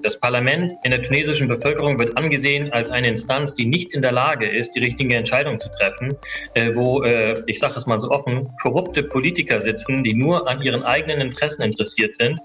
[0.00, 4.12] Das Parlament in der tunesischen Bevölkerung wird angesehen als eine Instanz, die nicht in der
[4.12, 6.16] Lage ist, die richtige Entscheidung zu treffen,
[6.54, 10.62] äh, wo, äh, ich sage es mal so offen, korrupte Politiker sitzen, die nur an
[10.62, 12.40] ihren eigenen Interessen interessiert sind.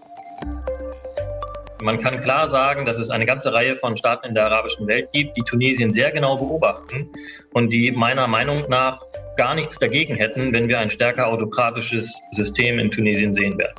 [1.82, 5.10] Man kann klar sagen, dass es eine ganze Reihe von Staaten in der arabischen Welt
[5.14, 7.10] gibt, die Tunesien sehr genau beobachten
[7.52, 9.02] und die meiner Meinung nach
[9.38, 13.76] gar nichts dagegen hätten, wenn wir ein stärker autokratisches System in Tunesien sehen werden.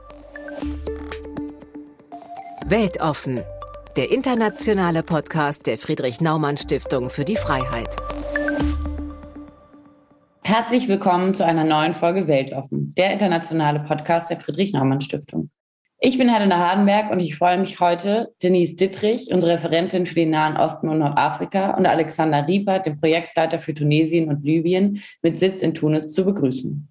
[2.66, 3.40] Weltoffen
[3.94, 7.94] der internationale Podcast der Friedrich Naumann Stiftung für die Freiheit.
[10.42, 15.50] Herzlich willkommen zu einer neuen Folge Weltoffen, der internationale Podcast der Friedrich Naumann Stiftung.
[16.00, 20.30] Ich bin Helena Hardenberg und ich freue mich heute, Denise Dittrich, unsere Referentin für den
[20.30, 25.60] Nahen Osten und Nordafrika, und Alexander Riepert, den Projektleiter für Tunesien und Libyen mit Sitz
[25.60, 26.88] in Tunis, zu begrüßen.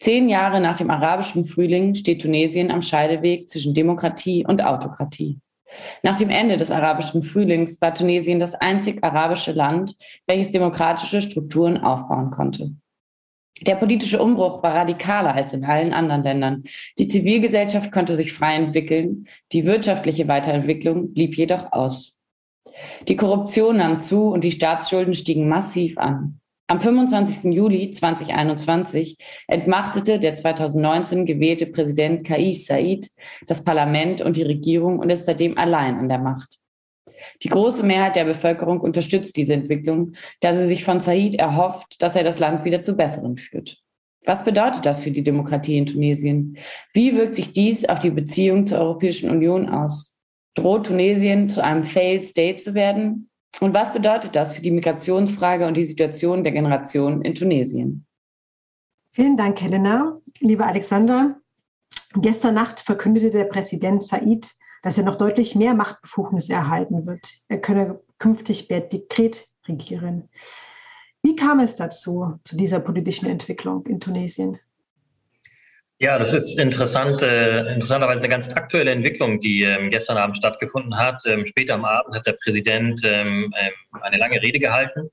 [0.00, 5.40] Zehn Jahre nach dem arabischen Frühling steht Tunesien am Scheideweg zwischen Demokratie und Autokratie.
[6.02, 11.78] Nach dem Ende des arabischen Frühlings war Tunesien das einzig arabische Land, welches demokratische Strukturen
[11.78, 12.72] aufbauen konnte.
[13.62, 16.64] Der politische Umbruch war radikaler als in allen anderen Ländern.
[16.98, 22.20] Die Zivilgesellschaft konnte sich frei entwickeln, die wirtschaftliche Weiterentwicklung blieb jedoch aus.
[23.06, 26.40] Die Korruption nahm zu und die Staatsschulden stiegen massiv an.
[26.72, 27.52] Am 25.
[27.52, 33.10] Juli 2021 entmachtete der 2019 gewählte Präsident Kais Said
[33.46, 36.56] das Parlament und die Regierung und ist seitdem allein an der Macht.
[37.42, 42.16] Die große Mehrheit der Bevölkerung unterstützt diese Entwicklung, da sie sich von Said erhofft, dass
[42.16, 43.76] er das Land wieder zu Besseren führt.
[44.24, 46.56] Was bedeutet das für die Demokratie in Tunesien?
[46.94, 50.18] Wie wirkt sich dies auf die Beziehung zur Europäischen Union aus?
[50.54, 53.28] Droht Tunesien zu einem Failed State zu werden?
[53.60, 58.06] Und was bedeutet das für die Migrationsfrage und die Situation der Generation in Tunesien?
[59.10, 60.20] Vielen Dank, Helena.
[60.40, 61.38] Lieber Alexander,
[62.14, 64.50] gestern Nacht verkündete der Präsident Said,
[64.82, 67.28] dass er noch deutlich mehr Machtbefugnisse erhalten wird.
[67.48, 70.28] Er könne künftig per Dekret regieren.
[71.22, 74.58] Wie kam es dazu, zu dieser politischen Entwicklung in Tunesien?
[76.02, 80.98] Ja, das ist interessant, äh, interessanterweise eine ganz aktuelle Entwicklung, die ähm, gestern Abend stattgefunden
[80.98, 81.22] hat.
[81.26, 85.10] Ähm, später am Abend hat der Präsident ähm, ähm eine lange Rede gehalten.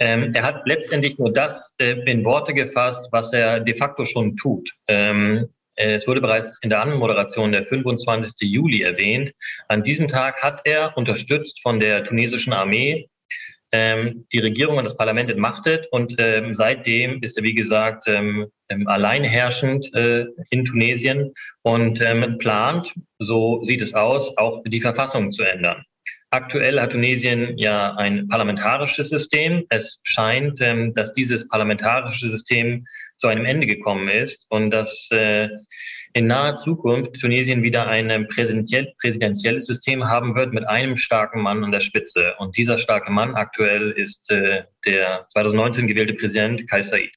[0.00, 4.36] Ähm, er hat letztendlich nur das äh, in Worte gefasst, was er de facto schon
[4.36, 4.72] tut.
[4.88, 8.32] Ähm, es wurde bereits in der Anmoderation der 25.
[8.40, 9.32] Juli erwähnt.
[9.68, 13.08] An diesem Tag hat er, unterstützt von der tunesischen Armee,
[13.74, 18.46] ähm, die Regierung und das Parlament entmachtet und ähm, seitdem ist er, wie gesagt, ähm,
[18.68, 25.32] ähm alleinherrschend äh, in Tunesien und ähm, plant, so sieht es aus, auch die Verfassung
[25.32, 25.84] zu ändern.
[26.34, 29.66] Aktuell hat Tunesien ja ein parlamentarisches System.
[29.68, 32.86] Es scheint, ähm, dass dieses parlamentarische System
[33.18, 35.48] zu einem Ende gekommen ist und dass äh,
[36.12, 41.70] in naher Zukunft Tunesien wieder ein präsidentielles System haben wird mit einem starken Mann an
[41.70, 42.34] der Spitze.
[42.38, 47.12] Und dieser starke Mann aktuell ist äh, der 2019 gewählte Präsident Kai Said.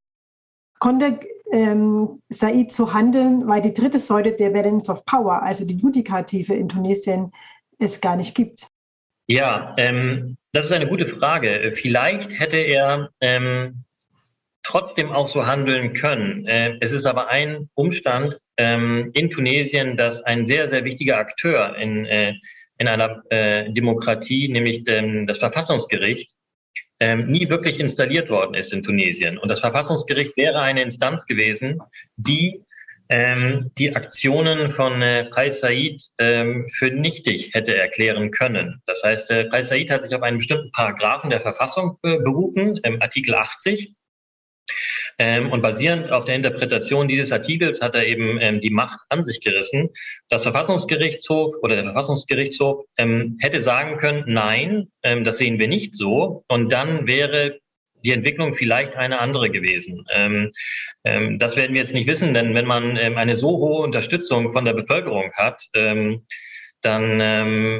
[0.77, 5.77] Konnte ähm, Said so handeln, weil die dritte Säule der Balance of Power, also die
[5.77, 7.31] Judikative in Tunesien,
[7.79, 8.67] es gar nicht gibt?
[9.27, 11.73] Ja, ähm, das ist eine gute Frage.
[11.75, 13.83] Vielleicht hätte er ähm,
[14.63, 16.47] trotzdem auch so handeln können.
[16.47, 21.75] Äh, es ist aber ein Umstand ähm, in Tunesien, dass ein sehr, sehr wichtiger Akteur
[21.75, 22.33] in, äh,
[22.77, 26.31] in einer äh, Demokratie, nämlich das Verfassungsgericht,
[26.99, 29.37] ähm, nie wirklich installiert worden ist in Tunesien.
[29.37, 31.79] Und das Verfassungsgericht wäre eine Instanz gewesen,
[32.15, 32.63] die
[33.09, 38.81] ähm, die Aktionen von äh, Qais Said ähm, für nichtig hätte erklären können.
[38.85, 42.79] Das heißt, äh, Qais Said hat sich auf einen bestimmten Paragraphen der Verfassung äh, berufen,
[42.83, 43.93] ähm, Artikel 80,
[45.19, 49.23] ähm, und basierend auf der Interpretation dieses Artikels hat er eben ähm, die Macht an
[49.23, 49.89] sich gerissen.
[50.29, 55.95] Das Verfassungsgerichtshof oder der Verfassungsgerichtshof ähm, hätte sagen können, nein, ähm, das sehen wir nicht
[55.95, 56.43] so.
[56.47, 57.59] Und dann wäre
[58.03, 60.05] die Entwicklung vielleicht eine andere gewesen.
[60.13, 60.51] Ähm,
[61.03, 64.65] ähm, das werden wir jetzt nicht wissen, denn wenn man eine so hohe Unterstützung von
[64.65, 65.63] der Bevölkerung hat,
[66.81, 67.21] dann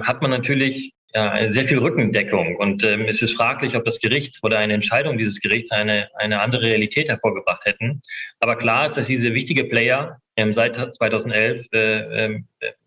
[0.03, 2.57] hat man natürlich ja, sehr viel Rückendeckung.
[2.57, 6.41] Und ähm, es ist fraglich, ob das Gericht oder eine Entscheidung dieses Gerichts eine, eine
[6.41, 8.01] andere Realität hervorgebracht hätten.
[8.39, 12.41] Aber klar ist, dass diese wichtige Player ähm, seit 2011 äh, äh,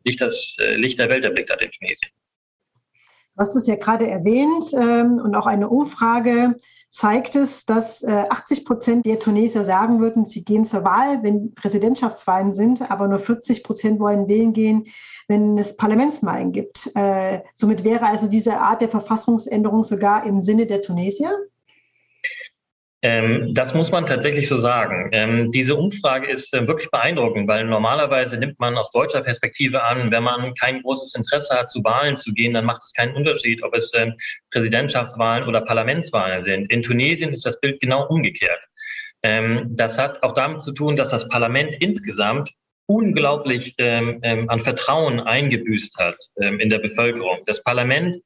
[0.04, 2.10] nicht das äh, Licht der Welt erblickt hat in Tunesien.
[3.34, 6.54] Du hast es ja gerade erwähnt ähm, und auch eine Umfrage
[6.90, 11.54] zeigt es, dass äh, 80 Prozent der Tunesier sagen würden, sie gehen zur Wahl, wenn
[11.54, 14.86] Präsidentschaftswahlen sind, aber nur 40 Prozent wollen wählen gehen,
[15.28, 16.90] wenn es Parlamentswahlen gibt.
[16.96, 21.30] Äh, somit wäre also diese Art der Verfassungsänderung sogar im Sinne der Tunesier?
[23.02, 25.08] Ähm, das muss man tatsächlich so sagen.
[25.12, 30.10] Ähm, diese Umfrage ist äh, wirklich beeindruckend, weil normalerweise nimmt man aus deutscher Perspektive an,
[30.10, 33.62] wenn man kein großes Interesse hat, zu Wahlen zu gehen, dann macht es keinen Unterschied,
[33.62, 34.14] ob es ähm,
[34.50, 36.70] Präsidentschaftswahlen oder Parlamentswahlen sind.
[36.70, 38.60] In Tunesien ist das Bild genau umgekehrt.
[39.22, 42.50] Ähm, das hat auch damit zu tun, dass das Parlament insgesamt
[42.90, 47.38] unglaublich ähm, ähm, an Vertrauen eingebüßt hat ähm, in der Bevölkerung.
[47.46, 48.16] Das Parlament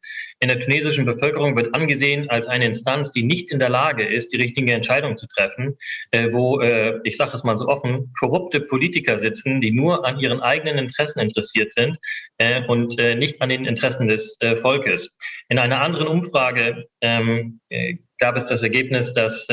[0.40, 4.32] in der tunesischen Bevölkerung wird angesehen als eine Instanz, die nicht in der Lage ist,
[4.32, 5.76] die richtige Entscheidung zu treffen,
[6.12, 10.18] äh, wo, äh, ich sage es mal so offen, korrupte Politiker sitzen, die nur an
[10.18, 11.98] ihren eigenen Interessen interessiert sind
[12.38, 15.10] äh, und äh, nicht an den Interessen des äh, Volkes.
[15.50, 19.46] In einer anderen Umfrage ähm, äh, gab es das Ergebnis, dass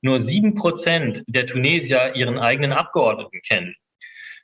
[0.00, 3.76] nur sieben Prozent der Tunesier ihren eigenen Abgeordneten kennen.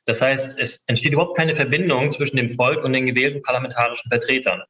[0.06, 4.62] Das heißt, es entsteht überhaupt keine Verbindung zwischen dem Volk und den gewählten parlamentarischen Vertretern.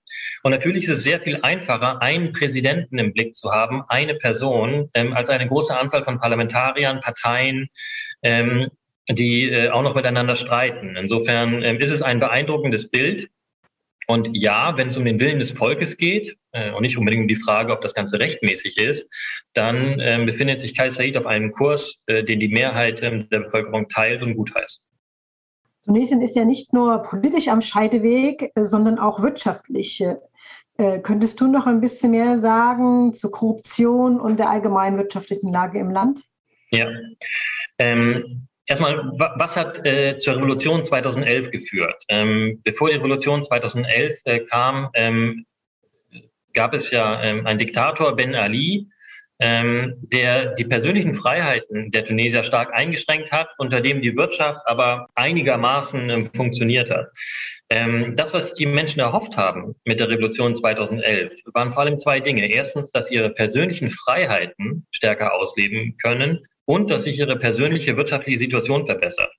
[0.42, 4.90] Und natürlich ist es sehr viel einfacher, einen Präsidenten im Blick zu haben, eine Person,
[4.94, 7.68] ähm, als eine große Anzahl von Parlamentariern, Parteien,
[8.22, 8.68] ähm,
[9.08, 10.96] die äh, auch noch miteinander streiten.
[10.96, 13.28] Insofern ähm, ist es ein beeindruckendes Bild.
[14.06, 17.28] Und ja, wenn es um den Willen des Volkes geht äh, und nicht unbedingt um
[17.28, 19.10] die Frage, ob das Ganze rechtmäßig ist,
[19.54, 23.40] dann äh, befindet sich Kai Said auf einem Kurs, äh, den die Mehrheit äh, der
[23.40, 24.80] Bevölkerung teilt und gutheißt.
[25.84, 30.02] Tunesien ist ja nicht nur politisch am Scheideweg, äh, sondern auch wirtschaftlich.
[30.76, 35.78] Äh, könntest du noch ein bisschen mehr sagen zur Korruption und der allgemeinen wirtschaftlichen Lage
[35.78, 36.20] im Land?
[36.70, 36.88] Ja.
[37.78, 42.04] Ähm, erstmal, was hat äh, zur Revolution 2011 geführt?
[42.08, 45.46] Ähm, bevor die Revolution 2011 äh, kam, ähm,
[46.54, 48.88] gab es ja ähm, einen Diktator, Ben Ali,
[49.40, 55.08] ähm, der die persönlichen Freiheiten der Tunesier stark eingeschränkt hat, unter dem die Wirtschaft aber
[55.14, 57.08] einigermaßen ähm, funktioniert hat.
[57.70, 62.20] Ähm, das, was die Menschen erhofft haben mit der Revolution 2011, waren vor allem zwei
[62.20, 62.50] Dinge.
[62.50, 68.86] Erstens, dass ihre persönlichen Freiheiten stärker ausleben können und dass sich ihre persönliche wirtschaftliche Situation
[68.86, 69.32] verbessert.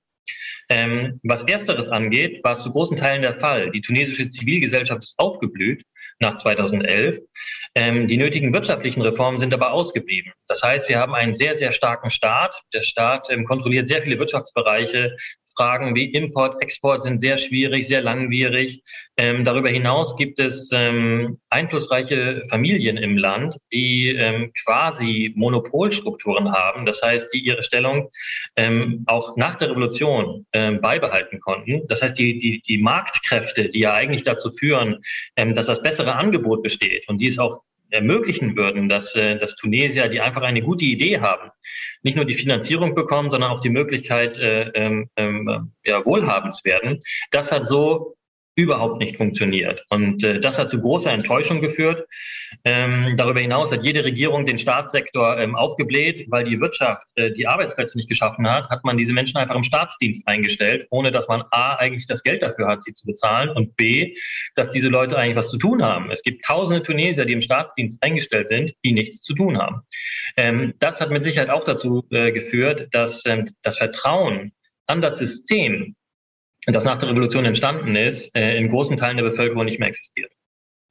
[0.68, 3.70] Ähm, was Ersteres angeht, war es zu großen Teilen der Fall.
[3.70, 5.84] Die tunesische Zivilgesellschaft ist aufgeblüht
[6.18, 7.18] nach 2011.
[7.74, 10.32] Ähm, die nötigen wirtschaftlichen Reformen sind aber ausgeblieben.
[10.48, 12.62] Das heißt, wir haben einen sehr, sehr starken Staat.
[12.72, 15.16] Der Staat ähm, kontrolliert sehr viele Wirtschaftsbereiche,
[15.56, 18.82] Fragen wie Import, Export sind sehr schwierig, sehr langwierig.
[19.16, 26.84] Ähm, darüber hinaus gibt es ähm, einflussreiche Familien im Land, die ähm, quasi Monopolstrukturen haben.
[26.84, 28.10] Das heißt, die ihre Stellung
[28.56, 31.86] ähm, auch nach der Revolution ähm, beibehalten konnten.
[31.88, 35.02] Das heißt, die, die, die Marktkräfte, die ja eigentlich dazu führen,
[35.36, 39.54] ähm, dass das bessere Angebot besteht und die es auch ermöglichen würden, dass, äh, dass
[39.54, 41.50] Tunesier, die einfach eine gute Idee haben,
[42.02, 46.64] nicht nur die Finanzierung bekommen, sondern auch die Möglichkeit, äh, ähm, ähm, ja, wohlhabend zu
[46.64, 47.02] werden.
[47.30, 48.15] Das hat so
[48.56, 49.84] überhaupt nicht funktioniert.
[49.90, 52.08] Und äh, das hat zu großer Enttäuschung geführt.
[52.64, 57.46] Ähm, darüber hinaus hat jede Regierung den Staatssektor ähm, aufgebläht, weil die Wirtschaft äh, die
[57.46, 61.44] Arbeitsplätze nicht geschaffen hat, hat man diese Menschen einfach im Staatsdienst eingestellt, ohne dass man
[61.50, 64.16] A eigentlich das Geld dafür hat, sie zu bezahlen und B,
[64.54, 66.10] dass diese Leute eigentlich was zu tun haben.
[66.10, 69.82] Es gibt tausende Tunesier, die im Staatsdienst eingestellt sind, die nichts zu tun haben.
[70.38, 74.52] Ähm, das hat mit Sicherheit auch dazu äh, geführt, dass ähm, das Vertrauen
[74.86, 75.94] an das System
[76.74, 80.32] das nach der Revolution entstanden ist, äh, in großen Teilen der Bevölkerung nicht mehr existiert.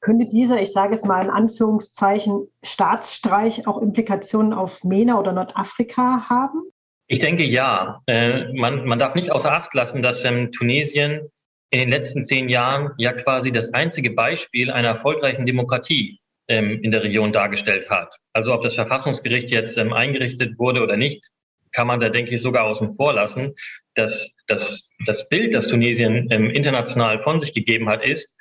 [0.01, 6.29] Könnte dieser, ich sage es mal in Anführungszeichen, Staatsstreich auch Implikationen auf MENA oder Nordafrika
[6.29, 6.61] haben?
[7.07, 8.01] Ich denke ja.
[8.07, 11.29] Äh, man, man darf nicht außer Acht lassen, dass ähm, Tunesien
[11.71, 16.91] in den letzten zehn Jahren ja quasi das einzige Beispiel einer erfolgreichen Demokratie ähm, in
[16.91, 18.15] der Region dargestellt hat.
[18.33, 21.27] Also ob das Verfassungsgericht jetzt ähm, eingerichtet wurde oder nicht,
[21.75, 23.53] kann man da, denke ich, sogar außen vor lassen.
[23.95, 28.33] Das, das, das Bild, das Tunesien ähm, international von sich gegeben hat, ist,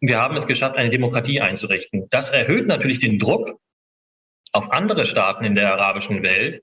[0.00, 2.08] wir haben es geschafft, eine Demokratie einzurichten.
[2.10, 3.60] Das erhöht natürlich den Druck
[4.52, 6.62] auf andere Staaten in der arabischen Welt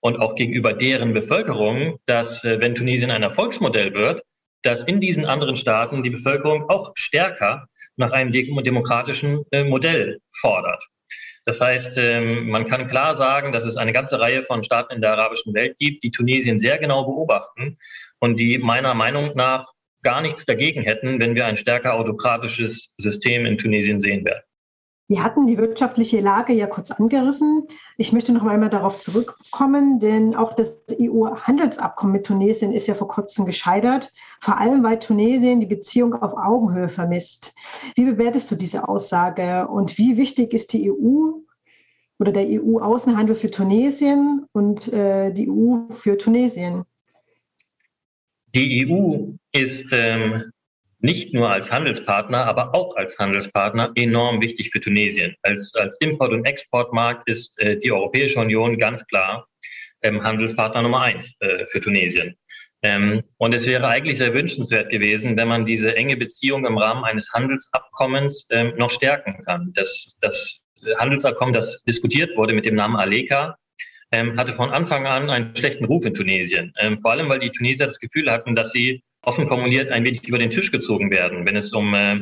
[0.00, 4.22] und auch gegenüber deren Bevölkerung, dass, äh, wenn Tunesien ein Erfolgsmodell wird,
[4.62, 10.84] dass in diesen anderen Staaten die Bevölkerung auch stärker nach einem demokratischen äh, Modell fordert.
[11.48, 15.00] Das heißt, ähm, man kann klar sagen, dass es eine ganze Reihe von Staaten in
[15.00, 17.78] der arabischen Welt gibt, die Tunesien sehr genau beobachten
[18.18, 23.46] und die meiner Meinung nach gar nichts dagegen hätten, wenn wir ein stärker autokratisches System
[23.46, 24.42] in Tunesien sehen werden.
[25.10, 27.66] Wir hatten die wirtschaftliche Lage ja kurz angerissen.
[27.96, 33.08] Ich möchte noch einmal darauf zurückkommen, denn auch das EU-Handelsabkommen mit Tunesien ist ja vor
[33.08, 34.12] kurzem gescheitert,
[34.42, 37.54] vor allem weil Tunesien die Beziehung auf Augenhöhe vermisst.
[37.94, 41.30] Wie bewertest du diese Aussage und wie wichtig ist die EU
[42.18, 46.84] oder der EU-Außenhandel für Tunesien und äh, die EU für Tunesien?
[48.54, 50.52] Die EU ist ähm,
[51.00, 55.34] nicht nur als Handelspartner, aber auch als Handelspartner enorm wichtig für Tunesien.
[55.42, 59.46] Als, als Import- und Exportmarkt ist äh, die Europäische Union ganz klar
[60.02, 62.36] ähm, Handelspartner Nummer eins äh, für Tunesien.
[62.82, 67.04] Ähm, und es wäre eigentlich sehr wünschenswert gewesen, wenn man diese enge Beziehung im Rahmen
[67.04, 69.72] eines Handelsabkommens ähm, noch stärken kann.
[69.74, 70.60] Das, das
[70.98, 73.56] Handelsabkommen, das diskutiert wurde mit dem Namen Aleka,
[74.12, 76.72] ähm, hatte von Anfang an einen schlechten Ruf in Tunesien.
[76.78, 80.26] Ähm, vor allem, weil die Tunesier das Gefühl hatten, dass sie offen formuliert ein wenig
[80.26, 82.18] über den Tisch gezogen werden, wenn es um, äh,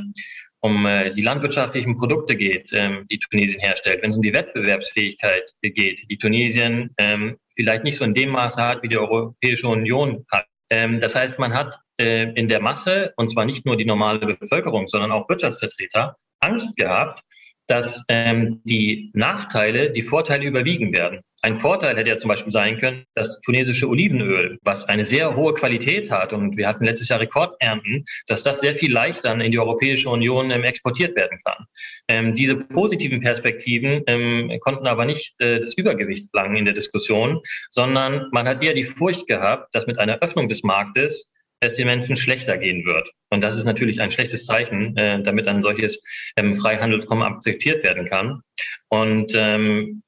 [0.60, 5.44] um äh, die landwirtschaftlichen Produkte geht, äh, die Tunesien herstellt, wenn es um die Wettbewerbsfähigkeit
[5.62, 10.24] geht, die Tunesien ähm, vielleicht nicht so in dem Maße hat, wie die Europäische Union
[10.30, 10.46] hat.
[10.70, 14.18] Ähm, das heißt, man hat äh, in der Masse, und zwar nicht nur die normale
[14.18, 17.22] Bevölkerung, sondern auch Wirtschaftsvertreter, Angst gehabt,
[17.66, 21.20] dass ähm, die Nachteile die Vorteile überwiegen werden.
[21.46, 25.54] Ein Vorteil hätte ja zum Beispiel sein können, dass tunesische Olivenöl, was eine sehr hohe
[25.54, 29.58] Qualität hat und wir hatten letztes Jahr Rekordernten, dass das sehr viel leichter in die
[29.60, 31.66] Europäische Union ähm, exportiert werden kann.
[32.08, 37.40] Ähm, diese positiven Perspektiven ähm, konnten aber nicht äh, das Übergewicht langen in der Diskussion,
[37.70, 41.28] sondern man hat eher die Furcht gehabt, dass mit einer Öffnung des Marktes
[41.60, 43.08] es den Menschen schlechter gehen wird.
[43.30, 46.00] Und das ist natürlich ein schlechtes Zeichen, äh, damit ein solches
[46.36, 48.40] ähm, Freihandelskommen akzeptiert werden kann.
[48.88, 50.02] Und ähm,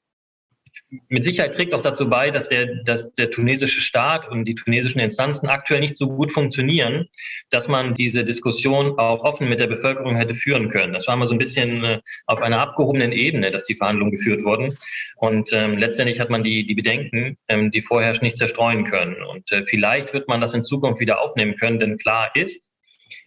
[1.09, 5.01] mit Sicherheit trägt auch dazu bei, dass der, dass der tunesische Staat und die tunesischen
[5.01, 7.09] Instanzen aktuell nicht so gut funktionieren,
[7.51, 10.95] dass man diese Diskussion auch offen mit der Bevölkerung hätte führen können.
[10.95, 14.45] Das war mal so ein bisschen äh, auf einer abgehobenen Ebene, dass die Verhandlungen geführt
[14.45, 14.79] wurden.
[15.17, 19.23] Und ähm, letztendlich hat man die, die Bedenken, ähm, die vorherrschen, nicht zerstreuen können.
[19.23, 22.63] Und äh, vielleicht wird man das in Zukunft wieder aufnehmen können, denn klar ist,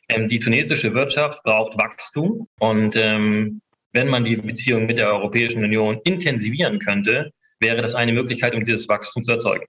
[0.09, 3.61] ähm, die tunesische Wirtschaft braucht Wachstum und ähm,
[3.93, 8.63] wenn man die Beziehung mit der Europäischen Union intensivieren könnte, wäre das eine Möglichkeit, um
[8.63, 9.65] dieses Wachstum zu erzeugen.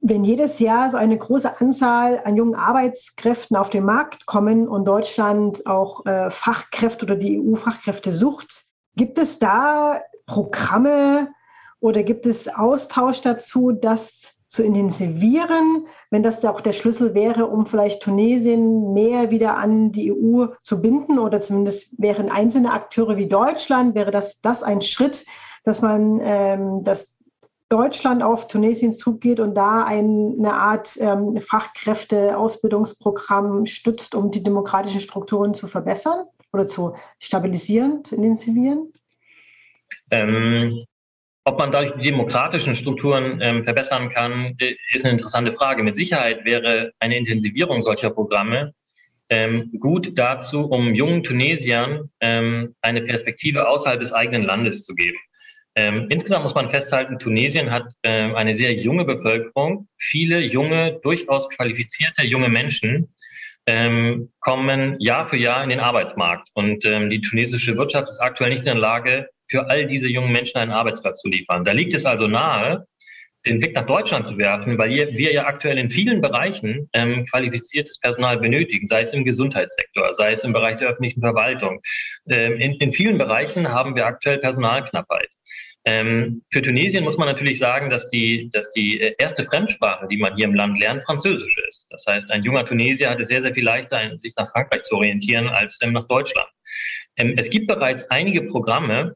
[0.00, 4.84] Wenn jedes Jahr so eine große Anzahl an jungen Arbeitskräften auf den Markt kommen und
[4.84, 11.28] Deutschland auch äh, Fachkräfte oder die EU Fachkräfte sucht, gibt es da Programme
[11.80, 17.66] oder gibt es Austausch dazu, das zu intensivieren, wenn das auch der Schlüssel wäre, um
[17.66, 23.28] vielleicht Tunesien mehr wieder an die EU zu binden oder zumindest wären einzelne Akteure wie
[23.28, 25.26] Deutschland, wäre das, das ein Schritt,
[25.66, 27.14] dass man ähm, dass
[27.68, 35.52] Deutschland auf Tunesien zugeht und da eine Art ähm, Fachkräfte-Ausbildungsprogramm stützt, um die demokratischen Strukturen
[35.52, 38.92] zu verbessern oder zu stabilisieren, zu intensivieren?
[40.12, 40.84] Ähm,
[41.42, 45.82] ob man dadurch die demokratischen Strukturen ähm, verbessern kann, äh, ist eine interessante Frage.
[45.82, 48.74] Mit Sicherheit wäre eine Intensivierung solcher Programme
[49.28, 55.18] ähm, gut dazu, um jungen Tunesiern ähm, eine Perspektive außerhalb des eigenen Landes zu geben.
[55.76, 59.88] Ähm, insgesamt muss man festhalten, Tunesien hat ähm, eine sehr junge Bevölkerung.
[59.98, 63.14] Viele junge, durchaus qualifizierte junge Menschen
[63.66, 66.48] ähm, kommen Jahr für Jahr in den Arbeitsmarkt.
[66.54, 70.32] Und ähm, die tunesische Wirtschaft ist aktuell nicht in der Lage, für all diese jungen
[70.32, 71.64] Menschen einen Arbeitsplatz zu liefern.
[71.64, 72.86] Da liegt es also nahe,
[73.46, 77.98] den Blick nach Deutschland zu werfen, weil wir ja aktuell in vielen Bereichen ähm, qualifiziertes
[78.00, 81.80] Personal benötigen, sei es im Gesundheitssektor, sei es im Bereich der öffentlichen Verwaltung.
[82.28, 85.28] Ähm, in, in vielen Bereichen haben wir aktuell Personalknappheit.
[85.88, 90.16] Ähm, für Tunesien muss man natürlich sagen, dass die, dass die äh, erste Fremdsprache, die
[90.16, 91.86] man hier im Land lernt, Französisch ist.
[91.90, 95.46] Das heißt, ein junger Tunesier hatte sehr, sehr viel leichter, sich nach Frankreich zu orientieren,
[95.46, 96.48] als ähm, nach Deutschland.
[97.16, 99.14] Ähm, es gibt bereits einige Programme,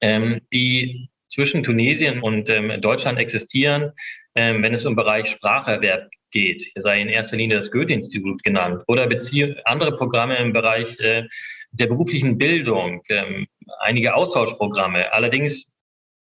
[0.00, 3.92] ähm, die zwischen Tunesien und ähm, Deutschland existieren,
[4.34, 6.64] ähm, wenn es um Bereich Spracherwerb geht.
[6.64, 9.08] Hier sei in erster Linie das Goethe-Institut genannt oder
[9.66, 11.28] andere Programme im Bereich äh,
[11.70, 13.02] der beruflichen Bildung,
[13.80, 15.12] einige Austauschprogramme.
[15.12, 15.66] Allerdings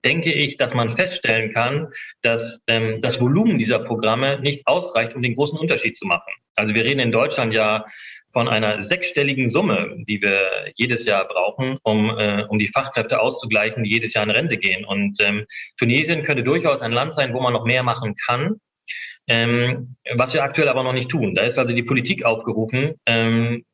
[0.04, 1.88] denke ich, dass man feststellen kann,
[2.22, 6.32] dass ähm, das Volumen dieser Programme nicht ausreicht, um den großen Unterschied zu machen.
[6.54, 7.84] Also wir reden in Deutschland ja
[8.32, 13.84] von einer sechsstelligen Summe, die wir jedes Jahr brauchen, um, äh, um die Fachkräfte auszugleichen,
[13.84, 14.84] die jedes Jahr in Rente gehen.
[14.84, 15.46] Und ähm,
[15.78, 18.56] Tunesien könnte durchaus ein Land sein, wo man noch mehr machen kann.
[19.26, 21.34] Ähm, was wir aktuell aber noch nicht tun.
[21.34, 23.64] Da ist also die Politik aufgerufen, ähm,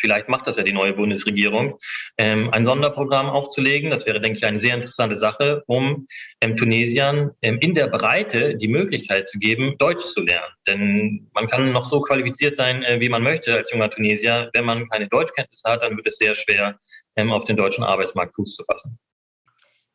[0.00, 1.78] vielleicht macht das ja die neue Bundesregierung,
[2.18, 3.90] ähm, ein Sonderprogramm aufzulegen.
[3.90, 6.06] Das wäre, denke ich, eine sehr interessante Sache, um
[6.40, 10.52] ähm, Tunesiern ähm, in der Breite die Möglichkeit zu geben, Deutsch zu lernen.
[10.66, 14.50] Denn man kann noch so qualifiziert sein, äh, wie man möchte als junger Tunesier.
[14.54, 16.78] Wenn man keine Deutschkenntnisse hat, dann wird es sehr schwer,
[17.16, 18.98] ähm, auf den deutschen Arbeitsmarkt Fuß zu fassen.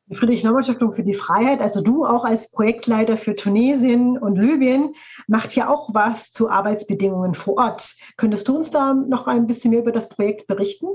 [0.08, 4.94] Die Friedrich-Naumann-Stiftung für die Freiheit, also du auch als Projektleiter für Tunesien und Libyen,
[5.28, 7.96] macht ja auch was zu Arbeitsbedingungen vor Ort.
[8.16, 10.88] Könntest du uns da noch ein bisschen mehr über das Projekt berichten?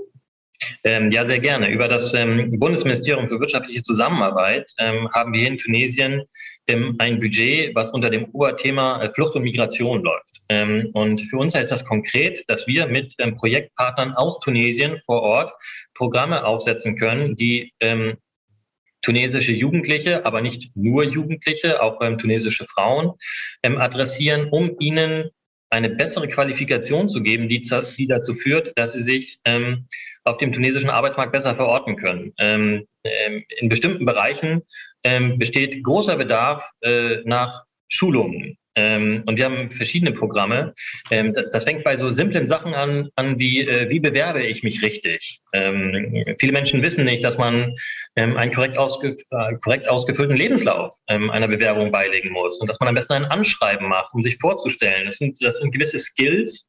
[0.84, 1.70] Ähm, ja, sehr gerne.
[1.70, 6.22] Über das ähm, Bundesministerium für wirtschaftliche Zusammenarbeit ähm, haben wir in Tunesien
[6.68, 10.40] ähm, ein Budget, was unter dem Oberthema äh, Flucht und Migration läuft.
[10.48, 15.22] Ähm, und für uns heißt das konkret, dass wir mit ähm, Projektpartnern aus Tunesien vor
[15.22, 15.52] Ort
[15.94, 17.72] Programme aufsetzen können, die
[19.02, 23.12] tunesische Jugendliche, aber nicht nur Jugendliche, auch tunesische Frauen
[23.78, 25.30] adressieren, um ihnen
[25.70, 29.86] eine bessere Qualifikation zu geben, die, die dazu führt, dass sie sich ähm,
[30.24, 32.32] auf dem tunesischen Arbeitsmarkt besser verorten können.
[32.38, 34.62] Ähm, ähm, in bestimmten Bereichen
[35.04, 38.58] ähm, besteht großer Bedarf äh, nach Schulungen.
[38.80, 40.74] Ähm, und wir haben verschiedene Programme.
[41.10, 44.62] Ähm, das, das, fängt bei so simplen Sachen an, an wie, äh, wie bewerbe ich
[44.62, 45.40] mich richtig?
[45.52, 47.74] Ähm, viele Menschen wissen nicht, dass man
[48.16, 52.80] ähm, einen korrekt, ausge äh, korrekt ausgefüllten Lebenslauf ähm, einer Bewerbung beilegen muss und dass
[52.80, 55.04] man am besten ein Anschreiben macht, um sich vorzustellen.
[55.06, 56.66] Das sind, das sind gewisse Skills,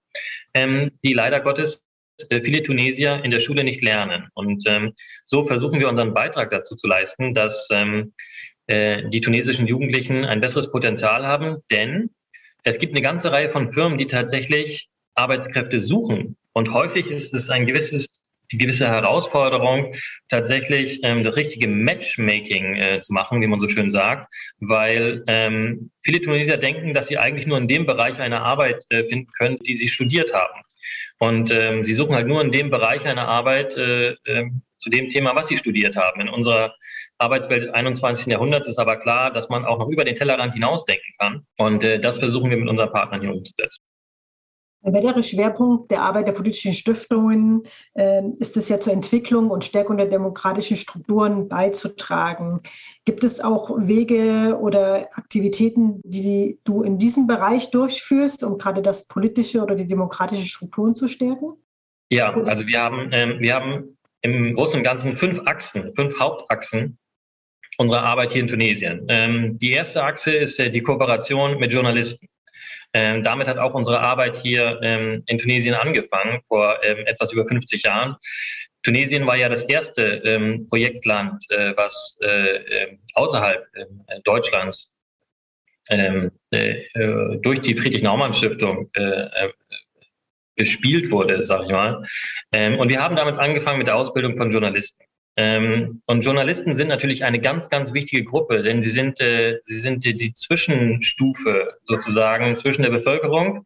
[0.53, 1.81] ähm, die leider Gottes
[2.29, 4.27] äh, viele Tunesier in der Schule nicht lernen.
[4.33, 4.65] Und
[5.23, 7.67] so versuchen wir unseren Beitrag dazu zu leisten, dass
[8.71, 12.09] äh, die tunesischen Jugendlichen ein besseres Potenzial haben, denn
[12.63, 16.37] es gibt eine ganze Reihe von Firmen, die tatsächlich Arbeitskräfte suchen.
[16.53, 18.07] Und häufig ist es ein gewisses,
[18.51, 19.93] die gewisse Herausforderung,
[20.29, 25.91] tatsächlich ähm, das richtige Matchmaking äh, zu machen, wie man so schön sagt, weil ähm,
[26.01, 29.57] viele Tunesier denken, dass sie eigentlich nur in dem Bereich eine Arbeit äh, finden können,
[29.57, 30.61] die sie studiert haben.
[31.19, 35.09] Und ähm, sie suchen halt nur in dem Bereich eine Arbeit äh, äh, zu dem
[35.09, 36.21] Thema, was sie studiert haben.
[36.21, 36.73] In unserer
[37.21, 38.27] Arbeitswelt des 21.
[38.27, 41.45] Jahrhunderts ist aber klar, dass man auch noch über den Tellerrand hinausdenken kann.
[41.57, 43.81] Und äh, das versuchen wir mit unseren Partnern hier umzusetzen.
[44.83, 47.63] Ein weiterer Schwerpunkt der Arbeit der politischen Stiftungen
[47.93, 52.61] äh, ist es ja zur Entwicklung und Stärkung der demokratischen Strukturen beizutragen.
[53.05, 59.07] Gibt es auch Wege oder Aktivitäten, die du in diesem Bereich durchführst, um gerade das
[59.07, 61.53] politische oder die demokratische Strukturen zu stärken?
[62.09, 66.97] Ja, also wir haben, ähm, wir haben im Großen und Ganzen fünf Achsen, fünf Hauptachsen,
[67.81, 69.05] unserer Arbeit hier in Tunesien.
[69.09, 72.27] Ähm, die erste Achse ist äh, die Kooperation mit Journalisten.
[72.93, 77.45] Ähm, damit hat auch unsere Arbeit hier ähm, in Tunesien angefangen, vor ähm, etwas über
[77.45, 78.15] 50 Jahren.
[78.83, 83.65] Tunesien war ja das erste ähm, Projektland, äh, was äh, ähm, außerhalb
[84.23, 84.89] Deutschlands
[85.87, 86.29] äh,
[87.41, 89.49] durch die Friedrich-Naumann-Stiftung äh,
[90.55, 92.05] bespielt wurde, sag ich mal.
[92.53, 95.03] und wir haben damals angefangen mit der Ausbildung von Journalisten.
[95.37, 99.77] Ähm, und Journalisten sind natürlich eine ganz, ganz wichtige Gruppe, denn sie sind, äh, sie
[99.77, 103.65] sind die, die, Zwischenstufe sozusagen zwischen der Bevölkerung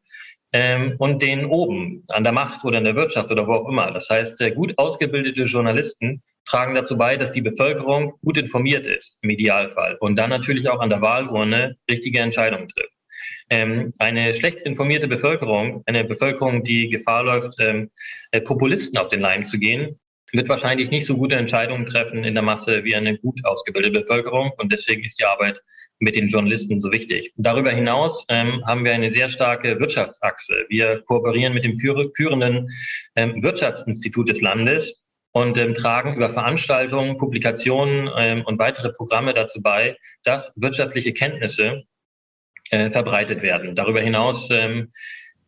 [0.53, 3.91] ähm, und den oben an der Macht oder in der Wirtschaft oder wo auch immer.
[3.91, 9.17] Das heißt, äh, gut ausgebildete Journalisten tragen dazu bei, dass die Bevölkerung gut informiert ist,
[9.21, 12.93] im Idealfall, und dann natürlich auch an der Wahlurne richtige Entscheidungen trifft.
[13.49, 17.89] Ähm, eine schlecht informierte Bevölkerung, eine Bevölkerung, die Gefahr läuft, ähm,
[18.31, 19.99] äh, Populisten auf den Leim zu gehen,
[20.31, 24.51] wird wahrscheinlich nicht so gute Entscheidungen treffen in der Masse wie eine gut ausgebildete Bevölkerung.
[24.57, 25.61] Und deswegen ist die Arbeit
[25.99, 27.31] mit den Journalisten so wichtig.
[27.37, 30.65] Darüber hinaus ähm, haben wir eine sehr starke Wirtschaftsachse.
[30.69, 32.69] Wir kooperieren mit dem führenden
[33.15, 34.93] ähm, Wirtschaftsinstitut des Landes
[35.31, 41.83] und ähm, tragen über Veranstaltungen, Publikationen ähm, und weitere Programme dazu bei, dass wirtschaftliche Kenntnisse
[42.71, 43.75] äh, verbreitet werden.
[43.75, 44.49] Darüber hinaus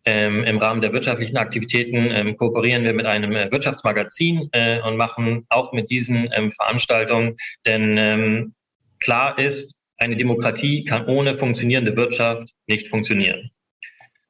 [0.07, 4.95] ähm, Im Rahmen der wirtschaftlichen Aktivitäten ähm, kooperieren wir mit einem äh, Wirtschaftsmagazin äh, und
[4.95, 8.53] machen auch mit diesen ähm, Veranstaltungen, denn ähm,
[9.01, 13.51] klar ist, eine Demokratie kann ohne funktionierende Wirtschaft nicht funktionieren.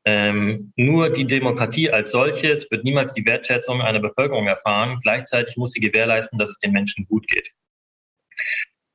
[0.05, 4.97] Ähm, nur die Demokratie als solches wird niemals die Wertschätzung einer Bevölkerung erfahren.
[5.03, 7.51] Gleichzeitig muss sie gewährleisten, dass es den Menschen gut geht.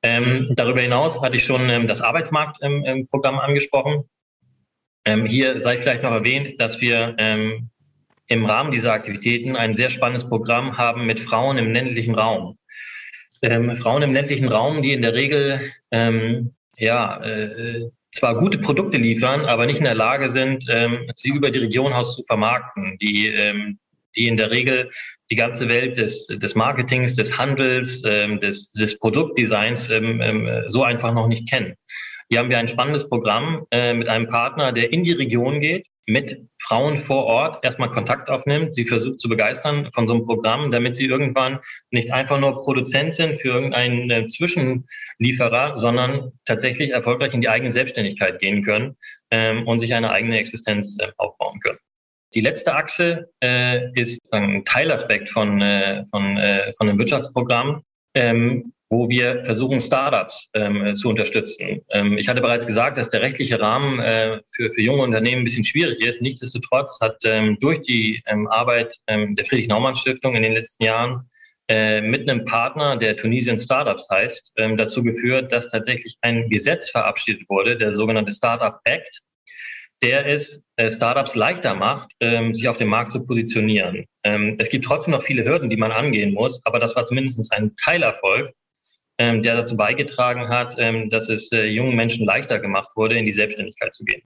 [0.03, 4.09] Ähm, darüber hinaus hatte ich schon das Arbeitsmarktprogramm angesprochen.
[5.05, 7.69] Ähm, hier sei vielleicht noch erwähnt, dass wir ähm,
[8.29, 12.59] im Rahmen dieser Aktivitäten ein sehr spannendes Programm haben mit Frauen im ländlichen Raum.
[13.43, 18.99] Ähm, Frauen im ländlichen Raum, die in der Regel ähm, ja, äh, zwar gute Produkte
[18.99, 22.97] liefern, aber nicht in der Lage sind, ähm, sie über die Region aus zu vermarkten,
[22.99, 23.79] die, ähm,
[24.15, 24.91] die in der Regel
[25.31, 29.91] die ganze Welt des, des Marketings, des Handels, des, des Produktdesigns
[30.67, 31.75] so einfach noch nicht kennen.
[32.33, 35.87] Hier haben wir ein spannendes Programm äh, mit einem Partner, der in die Region geht,
[36.07, 40.71] mit Frauen vor Ort erstmal Kontakt aufnimmt, sie versucht zu begeistern von so einem Programm,
[40.71, 41.59] damit sie irgendwann
[41.91, 47.71] nicht einfach nur Produzent sind für irgendeinen äh, Zwischenlieferer, sondern tatsächlich erfolgreich in die eigene
[47.71, 48.97] Selbstständigkeit gehen können
[49.31, 51.81] ähm, und sich eine eigene Existenz äh, aufbauen können.
[52.33, 57.83] Die letzte Achse äh, ist ein Teilaspekt von, äh, von, äh, von einem Wirtschaftsprogramm,
[58.15, 61.81] ähm, wo wir versuchen, Startups ähm, zu unterstützen.
[61.89, 65.45] Ähm, ich hatte bereits gesagt, dass der rechtliche Rahmen äh, für, für junge Unternehmen ein
[65.45, 66.21] bisschen schwierig ist.
[66.21, 71.31] Nichtsdestotrotz hat ähm, durch die ähm, Arbeit ähm, der Friedrich-Naumann-Stiftung in den letzten Jahren
[71.69, 76.91] äh, mit einem Partner, der Tunisian Startups heißt, ähm, dazu geführt, dass tatsächlich ein Gesetz
[76.91, 79.23] verabschiedet wurde, der sogenannte Startup Act,
[80.03, 84.05] der es äh, Startups leichter macht, sich auf dem Markt zu positionieren.
[84.59, 87.75] Es gibt trotzdem noch viele Hürden, die man angehen muss, aber das war zumindest ein
[87.77, 88.53] Teilerfolg,
[89.19, 93.27] ähm, der dazu beigetragen hat, ähm, dass es äh, jungen Menschen leichter gemacht wurde, in
[93.27, 94.23] die Selbstständigkeit zu gehen.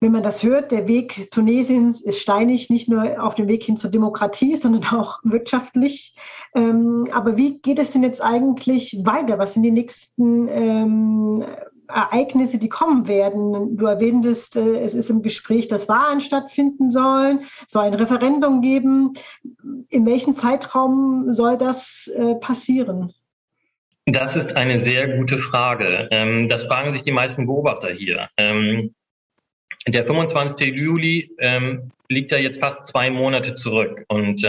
[0.00, 3.78] Wenn man das hört, der Weg Tunesiens ist steinig, nicht nur auf dem Weg hin
[3.78, 6.14] zur Demokratie, sondern auch wirtschaftlich.
[6.54, 9.38] Ähm, aber wie geht es denn jetzt eigentlich weiter?
[9.38, 11.44] Was sind die nächsten ähm,
[11.88, 13.76] Ereignisse, die kommen werden.
[13.76, 19.14] Du erwähntest, äh, es ist im Gespräch, dass Wahlen stattfinden sollen, soll ein Referendum geben.
[19.88, 23.12] In welchem Zeitraum soll das äh, passieren?
[24.06, 26.08] Das ist eine sehr gute Frage.
[26.10, 28.28] Ähm, das fragen sich die meisten Beobachter hier.
[28.36, 28.94] Ähm,
[29.86, 30.74] der 25.
[30.74, 34.44] Juli ähm, liegt ja jetzt fast zwei Monate zurück und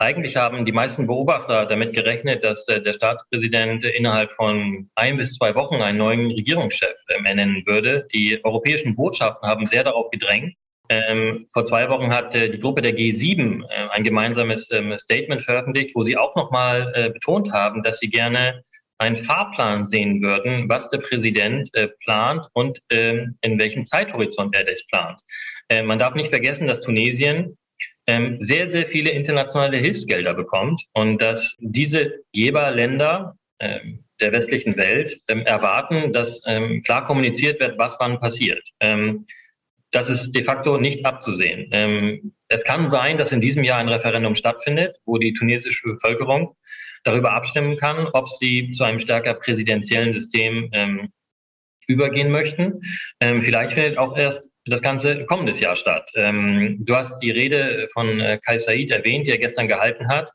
[0.00, 5.34] eigentlich haben die meisten Beobachter damit gerechnet, dass äh, der Staatspräsident innerhalb von ein bis
[5.34, 8.08] zwei Wochen einen neuen Regierungschef ernennen würde.
[8.10, 10.54] Die europäischen Botschaften haben sehr darauf gedrängt.
[10.90, 15.40] Ähm, vor zwei Wochen hat äh, die Gruppe der G7 äh, ein gemeinsames ähm, Statement
[15.40, 18.64] veröffentlicht, wo sie auch nochmal äh, betont haben, dass sie gerne
[18.98, 24.64] einen Fahrplan sehen würden, was der Präsident äh, plant und ähm, in welchem Zeithorizont er
[24.64, 25.20] das plant.
[25.68, 27.56] Äh, man darf nicht vergessen, dass Tunesien
[28.08, 35.20] ähm, sehr, sehr viele internationale Hilfsgelder bekommt und dass diese Geberländer ähm, der westlichen Welt
[35.28, 36.42] ähm, erwarten, dass
[36.84, 38.62] klar kommuniziert wird, was wann passiert.
[39.92, 41.68] Ähm, das ist de facto nicht abzusehen.
[41.72, 46.54] Ähm, es kann sein, dass in diesem Jahr ein Referendum stattfindet, wo die tunesische Bevölkerung
[47.04, 51.10] darüber abstimmen kann, ob sie zu einem stärker präsidentiellen System
[51.86, 52.82] übergehen möchten.
[53.18, 56.10] vielleicht findet auch erst das Ganze kommendes Jahr statt.
[56.14, 60.30] Ähm, du hast die Rede von äh, Kai Said erwähnt, die er gestern gehalten hat.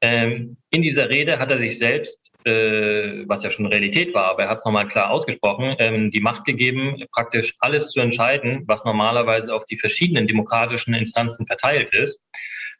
[0.00, 4.44] Ähm, in dieser Rede hat er sich selbst, äh, was ja schon Realität war, aber
[4.44, 8.84] er hat es nochmal klar ausgesprochen, ähm, die Macht gegeben, praktisch alles zu entscheiden, was
[8.84, 12.18] normalerweise auf die verschiedenen demokratischen Instanzen verteilt ist.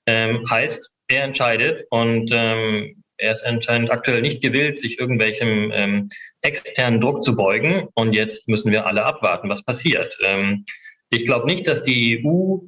[0.06, 6.08] Ähm, heißt, er entscheidet und ähm, er ist anscheinend aktuell nicht gewillt, sich irgendwelchem ähm,
[6.42, 7.88] externen Druck zu beugen.
[7.94, 10.16] Und jetzt müssen wir alle abwarten, was passiert.
[10.24, 10.64] Ähm,
[11.10, 12.58] ich glaube nicht, dass die EU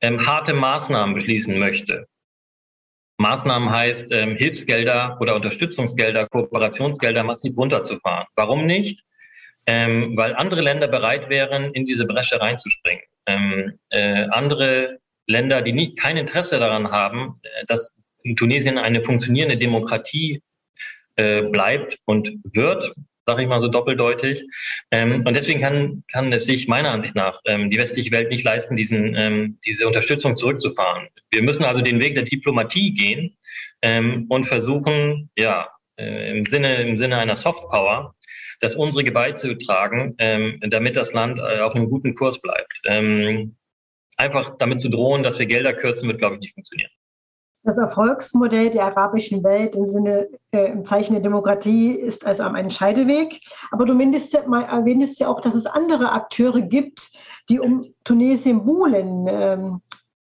[0.00, 2.06] ähm, harte Maßnahmen beschließen möchte.
[3.18, 8.26] Maßnahmen heißt, ähm, Hilfsgelder oder Unterstützungsgelder, Kooperationsgelder massiv runterzufahren.
[8.36, 9.04] Warum nicht?
[9.66, 13.02] Ähm, weil andere Länder bereit wären, in diese Bresche reinzuspringen.
[13.26, 19.04] Ähm, äh, andere Länder, die nie, kein Interesse daran haben, äh, dass in Tunesien eine
[19.04, 20.42] funktionierende Demokratie
[21.16, 22.94] äh, bleibt und wird,
[23.28, 24.42] sage ich mal so doppeldeutig.
[24.90, 28.42] Ähm, und deswegen kann, kann es sich meiner Ansicht nach ähm, die westliche Welt nicht
[28.42, 31.08] leisten, diesen, ähm, diese Unterstützung zurückzufahren.
[31.30, 33.36] Wir müssen also den Weg der Diplomatie gehen
[33.82, 38.14] ähm, und versuchen, ja, äh, im Sinne, im Sinne einer Softpower,
[38.60, 42.72] das unsere beizutragen, ähm, damit das Land äh, auf einem guten Kurs bleibt.
[42.86, 43.56] Ähm,
[44.16, 46.90] einfach damit zu drohen, dass wir Gelder kürzen, wird, glaube ich, nicht funktionieren.
[47.64, 52.70] Das Erfolgsmodell der arabischen Welt im Sinne, äh, im Zeichen der Demokratie ist also am
[52.70, 53.40] Scheideweg.
[53.70, 57.10] Aber du erwähntest ja, mal, erwähntest ja auch, dass es andere Akteure gibt,
[57.48, 59.26] die um Tunesien buhlen.
[59.28, 59.82] Ähm,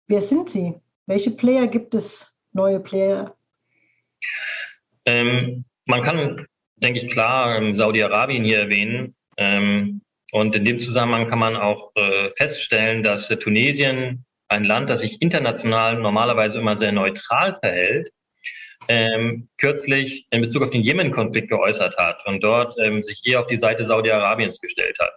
[0.06, 0.74] wer sind sie?
[1.06, 2.32] Welche Player gibt es?
[2.52, 3.36] Neue Player?
[5.04, 9.14] Ähm, man kann, denke ich, klar ähm, Saudi-Arabien hier erwähnen.
[9.36, 10.00] Ähm,
[10.32, 15.00] und in dem Zusammenhang kann man auch äh, feststellen, dass äh, Tunesien ein Land, das
[15.00, 18.12] sich international normalerweise immer sehr neutral verhält,
[18.88, 23.46] ähm, kürzlich in Bezug auf den Jemen-Konflikt geäußert hat und dort ähm, sich eher auf
[23.46, 25.12] die Seite Saudi-Arabiens gestellt hat.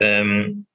[0.00, 0.66] Ähm,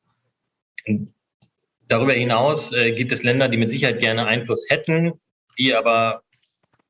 [1.87, 5.13] darüber hinaus äh, gibt es Länder, die mit Sicherheit gerne Einfluss hätten,
[5.57, 6.23] die aber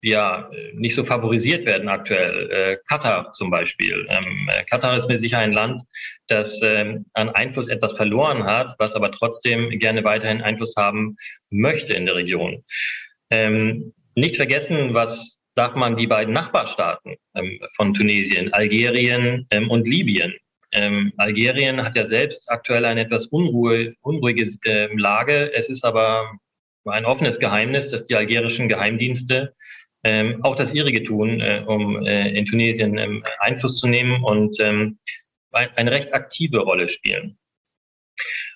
[0.01, 2.49] ja nicht so favorisiert werden aktuell.
[2.51, 4.07] Äh, Katar zum Beispiel.
[4.09, 5.83] Ähm, äh, Katar ist mir sicher ein Land,
[6.27, 11.17] das ähm, an Einfluss etwas verloren hat, was aber trotzdem gerne weiterhin Einfluss haben
[11.49, 12.63] möchte in der Region.
[13.29, 19.87] Ähm, nicht vergessen, was darf man die beiden Nachbarstaaten ähm, von Tunesien, Algerien ähm, und
[19.87, 20.33] Libyen.
[20.71, 25.53] Ähm, Algerien hat ja selbst aktuell eine etwas unruhe, unruhige äh, Lage.
[25.53, 26.31] Es ist aber
[26.85, 29.53] ein offenes Geheimnis, dass die algerischen Geheimdienste
[30.03, 34.59] ähm, auch das ihrige tun, äh, um äh, in Tunesien ähm, Einfluss zu nehmen und
[34.59, 34.97] ähm,
[35.51, 37.37] eine recht aktive Rolle spielen.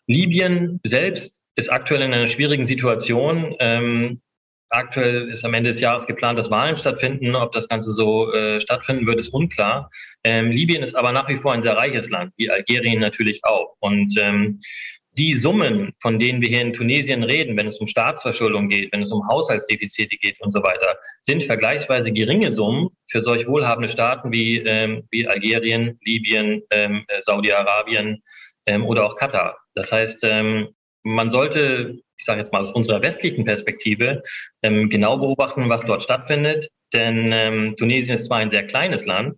[0.08, 3.55] Libyen selbst ist aktuell in einer schwierigen Situation.
[3.60, 4.21] Ähm,
[4.69, 7.36] aktuell ist am Ende des Jahres geplant, dass Wahlen stattfinden.
[7.36, 9.89] Ob das Ganze so äh, stattfinden wird, ist unklar.
[10.23, 13.75] Ähm, Libyen ist aber nach wie vor ein sehr reiches Land, wie Algerien natürlich auch.
[13.79, 14.60] Und ähm,
[15.17, 19.01] die Summen, von denen wir hier in Tunesien reden, wenn es um Staatsverschuldung geht, wenn
[19.01, 24.32] es um Haushaltsdefizite geht und so weiter, sind vergleichsweise geringe Summen für solch wohlhabende Staaten
[24.32, 28.21] wie, ähm, wie Algerien, Libyen, ähm, äh, Saudi-Arabien
[28.65, 29.58] ähm, oder auch Katar.
[29.73, 30.69] Das heißt, ähm,
[31.04, 34.23] man sollte, ich sage jetzt mal aus unserer westlichen Perspektive,
[34.63, 36.69] ähm, genau beobachten, was dort stattfindet.
[36.93, 39.38] Denn ähm, Tunesien ist zwar ein sehr kleines Land,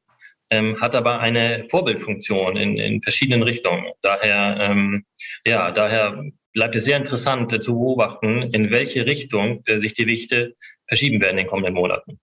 [0.49, 3.85] ähm, hat aber eine Vorbildfunktion in, in verschiedenen Richtungen.
[4.01, 5.05] Daher, ähm,
[5.45, 10.05] ja, daher bleibt es sehr interessant äh, zu beobachten, in welche Richtung äh, sich die
[10.05, 10.55] Gewichte
[10.87, 12.19] verschieben werden in den kommenden Monaten.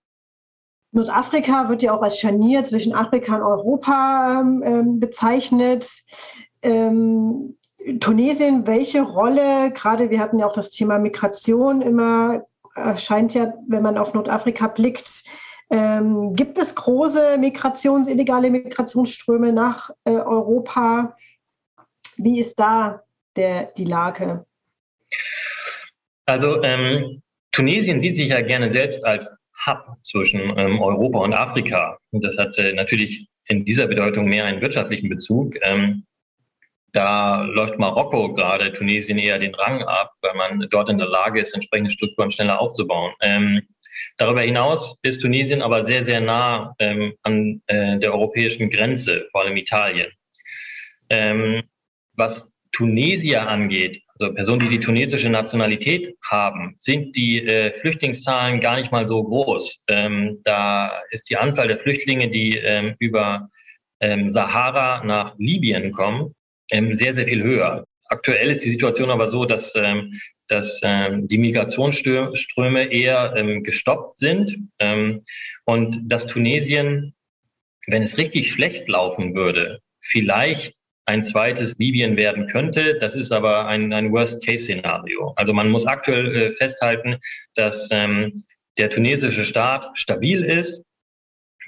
[0.91, 5.87] Nordafrika wird ja auch als Scharnier zwischen Afrika und Europa ähm, ähm bezeichnet.
[6.61, 7.57] Ähm,
[7.99, 13.83] Tunesien, welche Rolle, gerade wir hatten ja auch das Thema Migration immer, erscheint ja, wenn
[13.83, 15.23] man auf Nordafrika blickt,
[15.69, 21.15] ähm, gibt es große Migrations-, illegale Migrationsströme nach äh, Europa?
[22.17, 23.03] Wie ist da
[23.35, 24.45] der, die Lage?
[26.25, 29.31] Also ähm, Tunesien sieht sich ja gerne selbst als
[29.65, 31.97] Hub zwischen ähm, Europa und Afrika.
[32.11, 35.55] Und das hat äh, natürlich in dieser Bedeutung mehr einen wirtschaftlichen Bezug.
[35.61, 36.05] Ähm,
[36.91, 41.41] da läuft Marokko gerade Tunesien eher den Rang ab, weil man dort in der Lage
[41.41, 43.13] ist, entsprechende Strukturen schneller aufzubauen.
[43.21, 43.61] Ähm,
[44.17, 49.41] Darüber hinaus ist Tunesien aber sehr, sehr nah ähm, an äh, der europäischen Grenze, vor
[49.41, 50.11] allem Italien.
[51.09, 51.63] Ähm,
[52.13, 58.77] was Tunesier angeht, also Personen, die die tunesische Nationalität haben, sind die äh, Flüchtlingszahlen gar
[58.77, 59.79] nicht mal so groß.
[59.87, 63.49] Ähm, da ist die Anzahl der Flüchtlinge, die ähm, über
[64.01, 66.33] ähm, Sahara nach Libyen kommen,
[66.71, 67.85] ähm, sehr, sehr viel höher.
[68.07, 74.17] Aktuell ist die Situation aber so, dass ähm, dass ähm, die Migrationsströme eher ähm, gestoppt
[74.17, 75.23] sind ähm,
[75.65, 77.13] und dass Tunesien,
[77.87, 82.97] wenn es richtig schlecht laufen würde, vielleicht ein zweites Libyen werden könnte.
[82.99, 85.33] Das ist aber ein, ein Worst-Case-Szenario.
[85.35, 87.17] Also man muss aktuell äh, festhalten,
[87.53, 88.43] dass ähm,
[88.77, 90.81] der tunesische Staat stabil ist,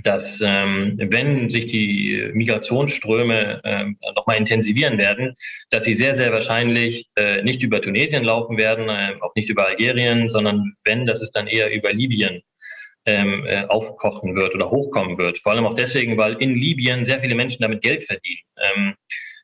[0.03, 5.36] dass ähm, wenn sich die Migrationsströme äh, nochmal intensivieren werden,
[5.69, 9.67] dass sie sehr, sehr wahrscheinlich äh, nicht über Tunesien laufen werden, äh, auch nicht über
[9.67, 12.41] Algerien, sondern wenn, dass es dann eher über Libyen
[13.05, 15.39] ähm, äh, aufkochen wird oder hochkommen wird.
[15.39, 18.41] Vor allem auch deswegen, weil in Libyen sehr viele Menschen damit Geld verdienen.
[18.57, 18.93] Ähm,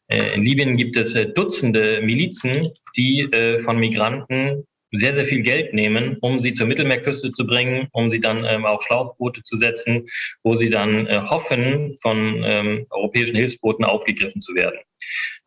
[0.08, 5.42] äh, in Libyen gibt es äh, Dutzende Milizen, die äh, von Migranten sehr, sehr viel
[5.42, 9.58] Geld nehmen, um sie zur Mittelmeerküste zu bringen, um sie dann ähm, auch Schlauchboote zu
[9.58, 10.08] setzen,
[10.44, 14.80] wo sie dann äh, hoffen, von ähm, europäischen Hilfsbooten aufgegriffen zu werden.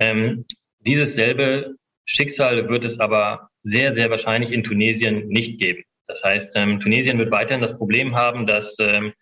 [0.01, 0.45] Ähm,
[0.81, 5.85] dieses selbe Schicksal wird es aber sehr, sehr wahrscheinlich in Tunesien nicht geben.
[6.07, 9.13] Das heißt, ähm, Tunesien wird weiterhin das Problem haben, dass, ähm,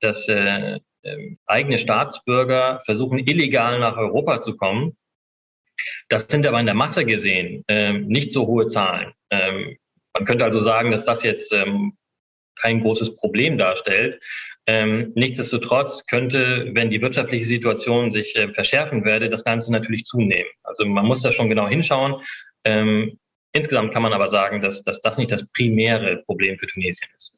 [0.00, 4.96] dass äh, äh, eigene Staatsbürger versuchen, illegal nach Europa zu kommen
[6.08, 9.12] das sind aber in der Masse gesehen ähm, nicht so hohe Zahlen.
[9.34, 9.76] Ähm,
[10.14, 11.96] man könnte also sagen, dass das jetzt ähm,
[12.60, 14.22] kein großes Problem darstellt.
[14.66, 20.48] Ähm, nichtsdestotrotz könnte, wenn die wirtschaftliche Situation sich äh, verschärfen werde, das Ganze natürlich zunehmen.
[20.62, 22.22] Also man muss da schon genau hinschauen.
[22.64, 23.18] Ähm,
[23.52, 27.33] insgesamt kann man aber sagen, dass, dass das nicht das primäre Problem für Tunesien ist.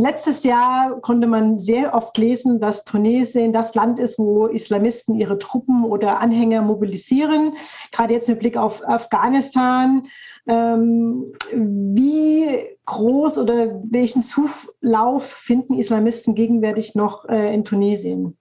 [0.00, 5.38] Letztes Jahr konnte man sehr oft lesen, dass Tunesien das Land ist, wo Islamisten ihre
[5.38, 7.54] Truppen oder Anhänger mobilisieren.
[7.90, 10.04] Gerade jetzt mit Blick auf Afghanistan.
[10.46, 12.46] Ähm, wie
[12.86, 18.36] groß oder welchen Zulauf finden Islamisten gegenwärtig noch äh, in Tunesien?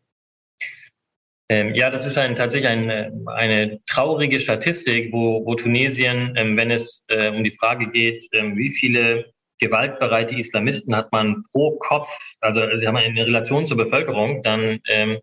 [1.49, 6.69] Ähm, ja, das ist ein, tatsächlich eine, eine traurige Statistik, wo, wo Tunesien, ähm, wenn
[6.69, 9.25] es äh, um die Frage geht, wie viele
[9.59, 12.09] gewaltbereite Islamisten hat man pro Kopf,
[12.41, 15.19] also sie haben eine Relation zur Bevölkerung, dann, ähm,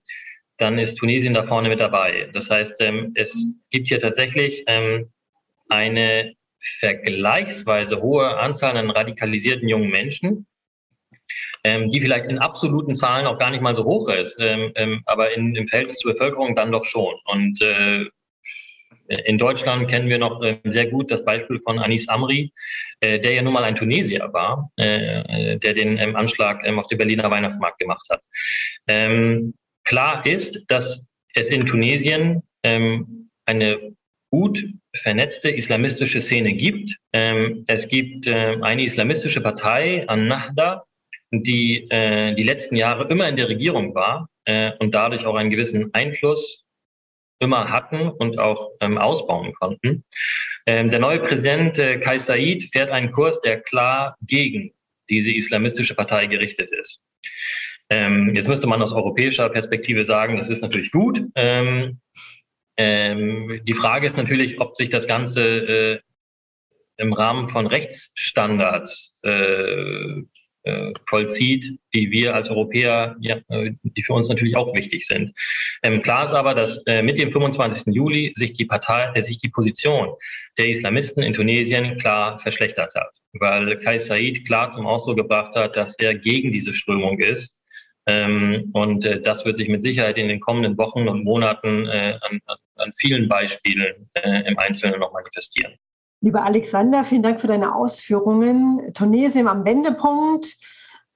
[0.59, 2.29] dann ist Tunesien da vorne mit dabei.
[2.33, 3.37] Das heißt, ähm, es
[3.70, 5.11] gibt hier tatsächlich ähm,
[5.68, 6.35] eine
[6.81, 10.47] vergleichsweise hohe Anzahl an radikalisierten jungen Menschen,
[11.62, 15.03] ähm, die vielleicht in absoluten Zahlen auch gar nicht mal so hoch ist, ähm, ähm,
[15.07, 17.14] aber in, im Verhältnis zur Bevölkerung dann doch schon.
[17.27, 18.07] Und äh,
[19.09, 22.53] in Deutschland kennen wir noch äh, sehr gut das Beispiel von Anis Amri,
[23.01, 26.87] äh, der ja nun mal ein Tunesier war, äh, der den ähm, Anschlag ähm, auf
[26.87, 28.23] dem Berliner Weihnachtsmarkt gemacht hat.
[28.88, 31.03] Ähm, klar ist, dass
[31.35, 33.93] es in Tunesien eine
[34.31, 34.64] gut
[34.97, 36.97] vernetzte islamistische Szene gibt.
[37.12, 40.85] es gibt eine islamistische Partei, An-Nahda,
[41.31, 44.31] die die letzten Jahre immer in der Regierung war
[44.79, 46.63] und dadurch auch einen gewissen Einfluss
[47.40, 50.05] immer hatten und auch ähm, ausbauen konnten.
[50.66, 54.73] Ähm, der neue Präsident äh, Kai Said fährt einen Kurs, der klar gegen
[55.11, 57.01] diese islamistische Partei gerichtet ist.
[57.90, 61.23] Ähm, jetzt müsste man aus europäischer Perspektive sagen, das ist natürlich gut.
[61.35, 62.01] Ähm,
[62.77, 66.01] Ähm, die Frage ist natürlich, ob sich das Ganze äh,
[66.97, 70.23] im Rahmen von Rechtsstandards äh,
[71.09, 75.35] vollzieht, die wir als Europäer, ja, äh, die für uns natürlich auch wichtig sind.
[75.83, 77.94] Ähm, klar ist aber, dass äh, mit dem 25.
[77.94, 80.14] Juli sich die Partei, äh, sich die Position
[80.57, 85.77] der Islamisten in Tunesien klar verschlechtert hat, weil Kai Said klar zum Ausdruck gebracht hat,
[85.77, 87.55] dass er gegen diese Strömung ist.
[88.07, 92.18] Ähm, und äh, das wird sich mit Sicherheit in den kommenden Wochen und Monaten äh,
[92.20, 92.40] an,
[92.77, 95.74] an, vielen Beispielen äh, im Einzelnen noch manifestieren.
[96.24, 98.94] Lieber Alexander, vielen Dank für deine Ausführungen.
[98.94, 100.56] Tunesien am Wendepunkt.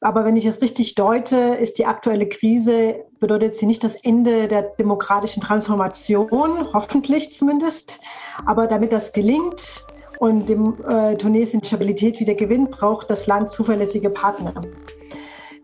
[0.02, 4.48] Aber wenn ich es richtig deute, ist die aktuelle Krise, bedeutet sie nicht das Ende
[4.48, 7.98] der demokratischen Transformation, hoffentlich zumindest.
[8.44, 9.82] Aber damit das gelingt
[10.18, 14.52] und dem äh, Tunesien Stabilität wieder gewinnt, braucht das Land zuverlässige Partner.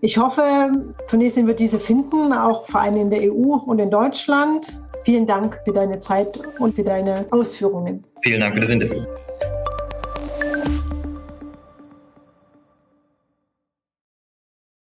[0.01, 0.73] Ich hoffe,
[1.11, 4.75] Tunesien wird diese finden, auch vor allem in der EU und in Deutschland.
[5.05, 8.05] Vielen Dank für deine Zeit und für deine Ausführungen.
[8.25, 9.05] Vielen Dank für das Interview.